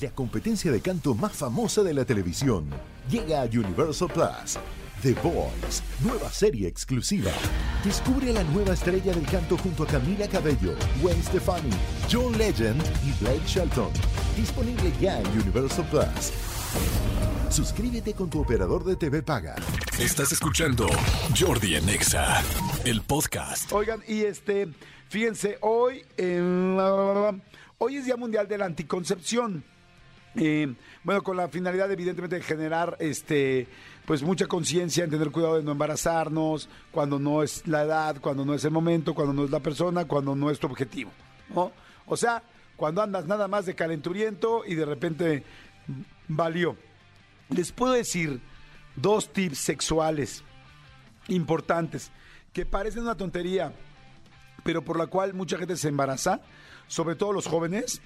[0.00, 2.68] la competencia de canto más famosa de la televisión.
[3.10, 4.58] Llega a Universal Plus.
[5.02, 7.30] The Voice, nueva serie exclusiva.
[7.84, 11.70] Descubre a la nueva estrella del canto junto a Camila Cabello, Gwen Stefani,
[12.10, 13.90] John Legend y Blake Shelton.
[14.36, 16.32] Disponible ya en Universal Plus.
[17.50, 19.54] Suscríbete con tu operador de TV Paga.
[19.98, 20.86] Estás escuchando
[21.38, 22.42] Jordi Anexa,
[22.84, 23.72] el podcast.
[23.72, 24.68] Oigan, y este,
[25.08, 26.42] fíjense, hoy, eh,
[27.78, 29.75] hoy es Día Mundial de la Anticoncepción.
[30.36, 33.66] Eh, bueno, con la finalidad, evidentemente, de generar este,
[34.04, 38.44] pues mucha conciencia en tener cuidado de no embarazarnos, cuando no es la edad, cuando
[38.44, 41.10] no es el momento, cuando no es la persona, cuando no es tu objetivo.
[41.54, 41.72] ¿no?
[42.06, 42.42] O sea,
[42.76, 45.44] cuando andas nada más de calenturiento y de repente
[46.28, 46.76] valió.
[47.48, 48.40] Les puedo decir
[48.96, 50.42] dos tips sexuales
[51.28, 52.10] importantes
[52.52, 53.72] que parecen una tontería,
[54.64, 56.40] pero por la cual mucha gente se embaraza,
[56.86, 58.00] sobre todo los jóvenes.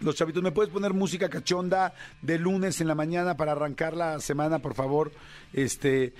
[0.00, 4.18] Los chavitos, ¿me puedes poner música cachonda de lunes en la mañana para arrancar la
[4.18, 5.12] semana, por favor?
[5.52, 6.12] Este,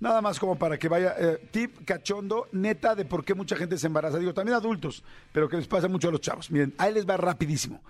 [0.00, 1.14] nada más como para que vaya.
[1.18, 4.18] eh, tip cachondo, neta, de por qué mucha gente se embaraza.
[4.18, 6.50] Digo, también adultos, pero que les pasa mucho a los chavos.
[6.50, 7.82] Miren, ahí les va rapidísimo.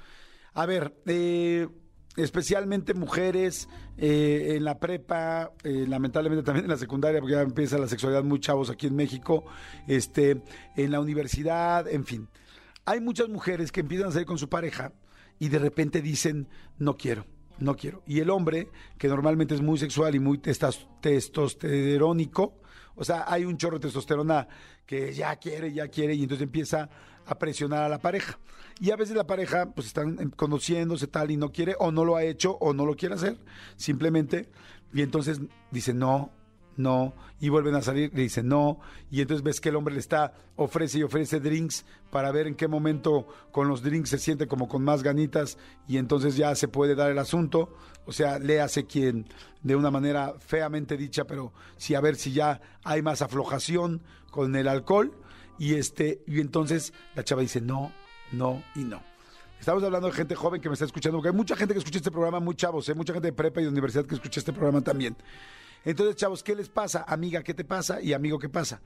[0.55, 1.68] A ver, eh,
[2.16, 7.89] especialmente mujeres eh, en la prepa, lamentablemente también en la secundaria, porque ya empieza la
[7.89, 9.44] sexualidad muy chavos aquí en México,
[9.86, 10.42] este,
[10.77, 12.28] en la universidad, en fin.
[12.84, 14.92] Hay muchas mujeres que empiezan a salir con su pareja
[15.38, 17.27] y de repente dicen, no quiero,
[17.58, 18.02] no quiero.
[18.06, 22.62] Y el hombre, que normalmente es muy sexual y muy testosterónico,
[22.94, 24.47] o sea, hay un chorro de testosterona
[24.86, 26.89] que ya quiere, ya quiere, y entonces empieza
[27.24, 28.39] a presionar a la pareja.
[28.80, 32.05] Y a veces la pareja, pues están em, conociéndose tal y no quiere, o no
[32.05, 33.39] lo ha hecho, o no lo quiere hacer,
[33.77, 34.50] simplemente.
[34.92, 36.33] Y entonces dice no,
[36.76, 40.00] no, y vuelven a salir, le dicen no, y entonces ves que el hombre le
[40.00, 44.46] está, ofrece y ofrece drinks para ver en qué momento con los drinks se siente
[44.46, 47.76] como con más ganitas, y entonces ya se puede dar el asunto.
[48.04, 49.26] O sea, le hace quien,
[49.62, 54.55] de una manera feamente dicha, pero sí a ver si ya hay más aflojación con
[54.56, 55.12] el alcohol,
[55.58, 57.92] y este, y entonces la chava dice no,
[58.32, 59.02] no y no.
[59.62, 61.98] Estamos hablando de gente joven que me está escuchando, porque hay mucha gente que escucha
[61.98, 62.94] este programa, muy chavos, ¿eh?
[62.94, 65.16] mucha gente de prepa y de universidad que escucha este programa también.
[65.84, 67.04] Entonces, chavos, ¿qué les pasa?
[67.06, 68.00] Amiga, ¿qué te pasa?
[68.00, 68.80] Y amigo, ¿qué pasa?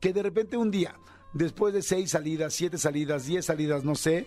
[0.00, 0.94] Que de repente un día,
[1.32, 4.26] después de seis salidas, siete salidas, diez salidas, no sé,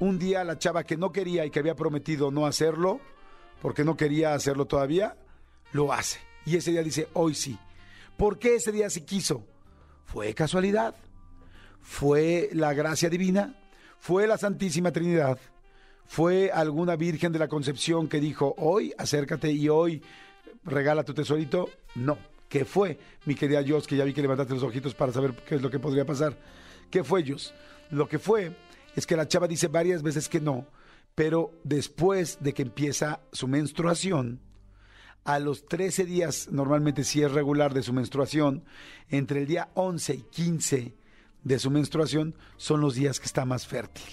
[0.00, 3.00] un día la chava que no quería y que había prometido no hacerlo,
[3.60, 5.16] porque no quería hacerlo todavía,
[5.72, 6.20] lo hace.
[6.46, 7.58] Y ese día dice, hoy sí.
[8.16, 9.44] ¿Por qué ese día sí quiso?
[10.04, 10.94] ¿Fue casualidad?
[11.80, 13.54] ¿Fue la gracia divina?
[13.98, 15.38] ¿Fue la Santísima Trinidad?
[16.06, 20.02] ¿Fue alguna Virgen de la Concepción que dijo, hoy acércate y hoy
[20.64, 21.68] regala tu tesorito?
[21.94, 22.18] No.
[22.48, 25.56] ¿Qué fue, mi querida Dios, que ya vi que levantaste los ojitos para saber qué
[25.56, 26.36] es lo que podría pasar?
[26.90, 27.52] ¿Qué fue, Dios?
[27.90, 28.56] Lo que fue
[28.96, 30.66] es que la chava dice varias veces que no,
[31.14, 34.40] pero después de que empieza su menstruación,
[35.24, 38.64] a los 13 días, normalmente si es regular de su menstruación,
[39.10, 40.94] entre el día 11 y 15
[41.44, 44.06] de su menstruación son los días que está más fértil.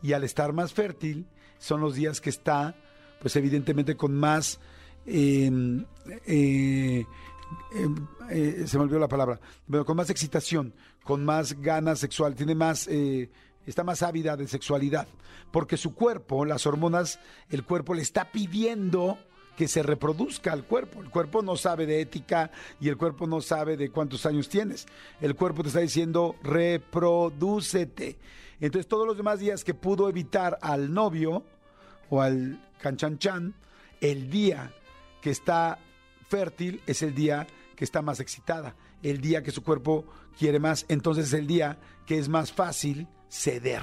[0.00, 1.26] Y al estar más fértil
[1.58, 2.76] son los días que está,
[3.20, 4.60] pues evidentemente con más...
[5.06, 5.50] eh,
[6.26, 7.04] eh,
[7.74, 7.88] eh,
[8.30, 12.54] eh, se me olvidó la palabra, pero con más excitación, con más ganas sexual, tiene
[12.54, 13.30] más, eh,
[13.66, 15.06] está más ávida de sexualidad,
[15.50, 17.18] porque su cuerpo, las hormonas,
[17.50, 19.18] el cuerpo le está pidiendo
[19.56, 21.00] que se reproduzca al cuerpo.
[21.00, 22.50] El cuerpo no sabe de ética
[22.80, 24.86] y el cuerpo no sabe de cuántos años tienes.
[25.20, 28.18] El cuerpo te está diciendo reprodúcete.
[28.60, 31.44] Entonces todos los demás días que pudo evitar al novio
[32.10, 33.54] o al canchanchan,
[34.00, 34.72] el día
[35.24, 35.78] que está
[36.28, 37.46] fértil es el día
[37.76, 40.04] que está más excitada, el día que su cuerpo
[40.38, 43.80] quiere más, entonces es el día que es más fácil ceder.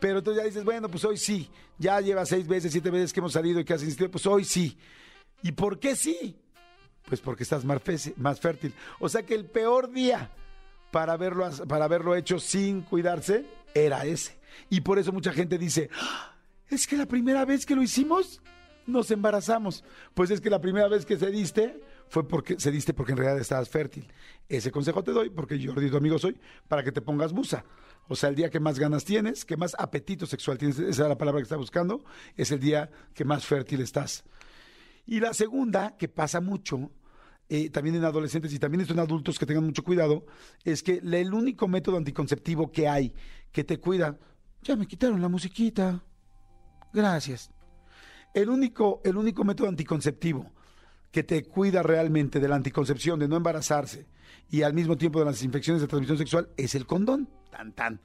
[0.00, 3.20] Pero entonces ya dices, bueno, pues hoy sí, ya lleva seis veces, siete veces que
[3.20, 4.76] hemos salido y que has insistido, pues hoy sí.
[5.40, 6.36] ¿Y por qué sí?
[7.04, 7.80] Pues porque estás más,
[8.40, 8.74] fértil.
[8.98, 10.32] O sea que el peor día
[10.90, 14.36] para haberlo, para haberlo hecho sin cuidarse era ese.
[14.68, 16.34] Y por eso mucha gente dice, "Ah,
[16.68, 18.40] es que la primera vez que lo hicimos,
[18.86, 19.84] nos embarazamos.
[20.14, 23.18] Pues es que la primera vez que se diste fue porque se diste porque en
[23.18, 24.06] realidad estabas fértil.
[24.48, 26.38] Ese consejo te doy porque yo, tu amigo, soy
[26.68, 27.64] para que te pongas busa.
[28.08, 31.08] O sea, el día que más ganas tienes, que más apetito sexual tienes, esa es
[31.08, 32.04] la palabra que estás buscando,
[32.36, 34.24] es el día que más fértil estás.
[35.06, 36.90] Y la segunda, que pasa mucho,
[37.48, 40.24] eh, también en adolescentes y también en adultos que tengan mucho cuidado,
[40.64, 43.12] es que el único método anticonceptivo que hay
[43.50, 44.18] que te cuida,
[44.62, 46.02] ya me quitaron la musiquita,
[46.92, 47.50] gracias.
[48.36, 50.50] El único, el único método anticonceptivo
[51.10, 54.06] que te cuida realmente de la anticoncepción, de no embarazarse
[54.50, 57.30] y al mismo tiempo de las infecciones de transmisión sexual es el condón.
[57.50, 57.98] Tan, tan.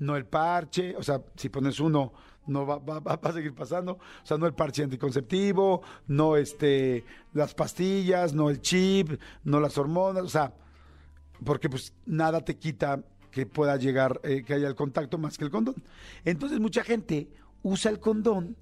[0.00, 2.12] no el parche, o sea, si pones uno
[2.48, 7.04] no va, va- va- a seguir pasando, o sea, no el parche anticonceptivo, no este
[7.32, 10.52] las pastillas, no el chip, no las hormonas, o sea,
[11.44, 15.44] porque pues nada te quita que pueda llegar, eh, que haya el contacto más que
[15.44, 15.76] el condón.
[16.24, 17.28] Entonces mucha gente
[17.62, 18.56] usa el condón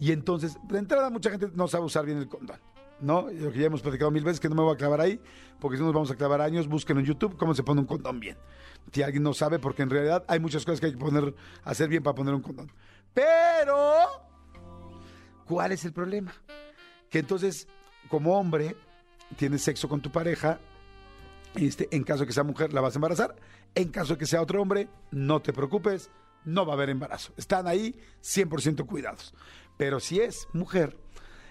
[0.00, 2.58] y entonces, de entrada mucha gente no sabe usar bien el condón.
[3.00, 3.28] ¿No?
[3.30, 5.20] Lo que ya hemos platicado mil veces que no me voy a clavar ahí,
[5.60, 7.86] porque si no nos vamos a clavar años, búsquenlo en YouTube cómo se pone un
[7.86, 8.36] condón bien.
[8.92, 11.88] Si alguien no sabe, porque en realidad hay muchas cosas que hay que poner, hacer
[11.88, 12.72] bien para poner un condón.
[13.14, 14.04] Pero,
[15.46, 16.34] ¿cuál es el problema?
[17.08, 17.68] Que entonces,
[18.08, 18.74] como hombre,
[19.36, 20.58] tienes sexo con tu pareja,
[21.54, 23.36] este, en caso de que sea mujer, la vas a embarazar.
[23.74, 26.10] En caso de que sea otro hombre, no te preocupes,
[26.44, 27.32] no va a haber embarazo.
[27.36, 29.34] Están ahí 100% cuidados.
[29.78, 30.98] Pero si es mujer,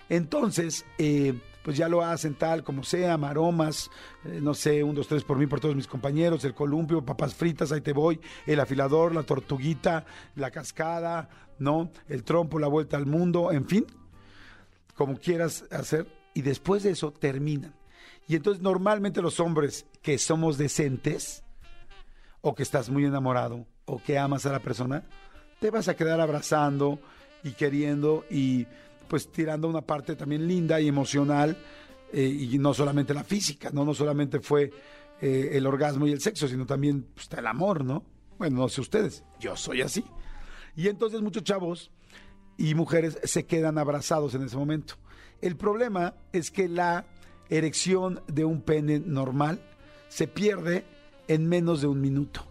[0.09, 1.33] entonces, eh,
[1.63, 3.89] pues ya lo hacen tal como sea, maromas,
[4.25, 7.33] eh, no sé, un, dos, tres por mí, por todos mis compañeros, el columpio, papas
[7.33, 11.91] fritas, ahí te voy, el afilador, la tortuguita, la cascada, ¿no?
[12.07, 13.85] El trompo, la vuelta al mundo, en fin,
[14.93, 17.73] como quieras hacer, y después de eso terminan.
[18.27, 21.43] Y entonces normalmente los hombres que somos decentes,
[22.41, 25.03] o que estás muy enamorado, o que amas a la persona,
[25.59, 26.99] te vas a quedar abrazando
[27.47, 28.65] y queriendo y
[29.07, 31.57] pues tirando una parte también linda y emocional,
[32.11, 34.71] eh, y no solamente la física, no, no solamente fue
[35.21, 38.03] eh, el orgasmo y el sexo, sino también pues, el amor, ¿no?
[38.37, 40.05] Bueno, no sé ustedes, yo soy así.
[40.75, 41.91] Y entonces muchos chavos
[42.57, 44.95] y mujeres se quedan abrazados en ese momento.
[45.41, 47.05] El problema es que la
[47.49, 49.61] erección de un pene normal
[50.09, 50.85] se pierde
[51.27, 52.45] en menos de un minuto.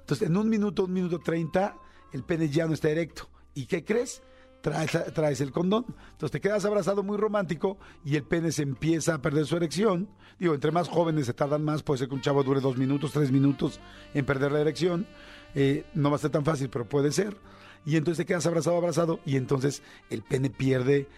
[0.00, 1.76] Entonces, en un minuto, un minuto treinta,
[2.12, 3.28] el pene ya no está erecto.
[3.54, 4.22] ¿Y qué crees?
[4.60, 5.86] Traes, traes el condón.
[6.12, 10.08] Entonces te quedas abrazado muy romántico y el pene se empieza a perder su erección.
[10.38, 13.12] Digo, entre más jóvenes se tardan más, puede ser que un chavo dure dos minutos,
[13.12, 13.80] tres minutos
[14.14, 15.06] en perder la erección.
[15.54, 17.36] Eh, no va a ser tan fácil, pero puede ser.
[17.84, 21.08] Y entonces te quedas abrazado, abrazado, y entonces el pene pierde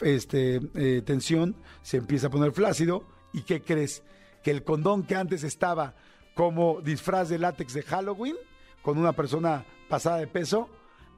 [0.00, 3.04] este, eh, tensión, se empieza a poner flácido.
[3.32, 4.02] ¿Y qué crees?
[4.42, 5.94] Que el condón que antes estaba
[6.34, 8.36] como disfraz de látex de Halloween,
[8.82, 10.68] con una persona pasada de peso,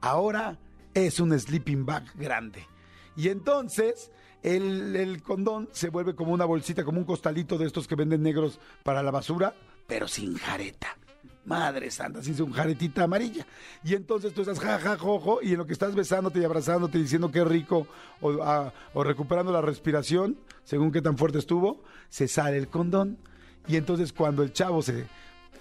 [0.01, 0.57] ahora
[0.93, 2.65] es un sleeping bag grande.
[3.15, 4.11] Y entonces
[4.43, 8.59] el, condón se vuelve como una bolsita, como un costalito de estos que venden negros
[8.83, 9.53] para la basura,
[9.87, 10.97] pero sin jareta.
[11.45, 13.47] Madre santa, sin su jaretita amarilla.
[13.81, 17.31] Y entonces tú estás jaja, jojo, y en lo que estás besándote y abrazándote, diciendo
[17.31, 17.87] qué rico,
[18.19, 23.17] o, a, o recuperando la respiración, según qué tan fuerte estuvo, se sale el condón.
[23.65, 25.07] Y entonces cuando el chavo se,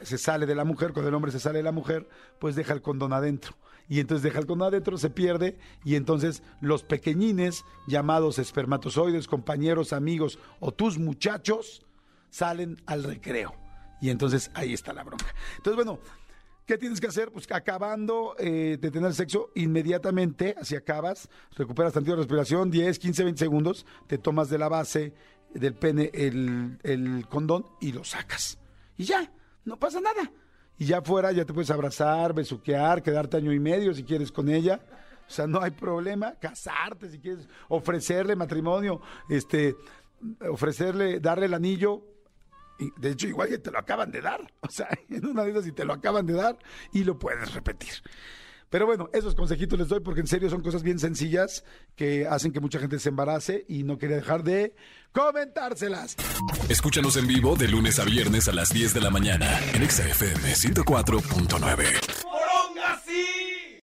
[0.02, 2.08] se sale de la mujer, cuando el hombre se sale de la mujer,
[2.40, 3.54] pues deja el condón adentro
[3.88, 9.92] y entonces deja el condón adentro, se pierde y entonces los pequeñines llamados espermatozoides, compañeros,
[9.92, 11.84] amigos o tus muchachos
[12.30, 13.54] salen al recreo.
[14.00, 15.34] Y entonces ahí está la bronca.
[15.56, 16.00] Entonces, bueno,
[16.66, 17.30] ¿qué tienes que hacer?
[17.30, 23.24] Pues acabando eh, de tener sexo, inmediatamente, así acabas, recuperas tantito de respiración, 10, 15,
[23.24, 25.14] 20 segundos, te tomas de la base
[25.54, 28.58] del pene el, el condón y lo sacas.
[28.98, 29.32] Y ya,
[29.64, 30.30] no pasa nada
[30.78, 34.48] y ya fuera ya te puedes abrazar, besuquear, quedarte año y medio si quieres con
[34.48, 34.80] ella.
[35.26, 39.74] O sea, no hay problema, casarte si quieres, ofrecerle matrimonio, este,
[40.48, 42.02] ofrecerle, darle el anillo.
[42.78, 44.40] Y de hecho, igual que te lo acaban de dar.
[44.60, 46.58] O sea, en una de esas si te lo acaban de dar
[46.92, 47.94] y lo puedes repetir.
[48.70, 51.64] Pero bueno, esos consejitos les doy porque en serio son cosas bien sencillas
[51.94, 54.74] que hacen que mucha gente se embarace y no quería dejar de
[55.12, 56.16] comentárselas.
[56.68, 60.52] Escúchanos en vivo de lunes a viernes a las 10 de la mañana en XFM
[60.52, 62.15] 104.9.